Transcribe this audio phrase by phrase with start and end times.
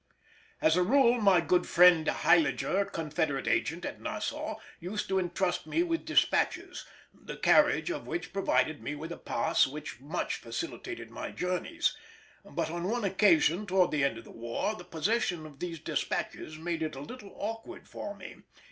[0.61, 5.83] As a rule my good friend Heiliger, Confederate Agent at Nassau, used to entrust me
[5.83, 11.29] with despatches, the carriage of which provided me with a pass which much facilitated my
[11.29, 11.95] journeys;
[12.43, 16.57] but on one occasion towards the end of the war the possession of these despatches
[16.57, 18.37] made it a little awkward for me.